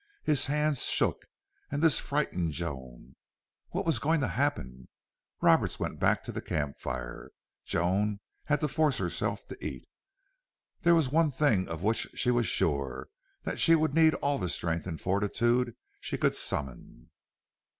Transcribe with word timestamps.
His 0.23 0.47
hands 0.47 0.81
shook. 0.85 1.27
And 1.69 1.83
this 1.83 1.99
frightened 1.99 2.53
Joan. 2.53 3.15
What 3.69 3.85
was 3.85 3.99
going 3.99 4.19
to 4.21 4.29
happen? 4.29 4.87
Roberts 5.43 5.79
went 5.79 5.99
back 5.99 6.23
to 6.23 6.31
the 6.31 6.41
camp 6.41 6.79
fire. 6.79 7.29
Joan 7.65 8.19
had 8.45 8.61
to 8.61 8.67
force 8.67 8.97
herself 8.97 9.45
to 9.45 9.63
eat. 9.63 9.87
There 10.81 10.95
was 10.95 11.09
one 11.09 11.29
thing 11.29 11.67
of 11.67 11.83
which 11.83 12.07
she 12.15 12.31
was 12.31 12.47
sure 12.47 13.09
that 13.43 13.59
she 13.59 13.75
would 13.75 13.93
need 13.93 14.15
all 14.15 14.39
the 14.39 14.49
strength 14.49 14.87
and 14.87 14.99
fortitude 14.99 15.75
she 15.99 16.17
could 16.17 16.33
summon. 16.33 17.11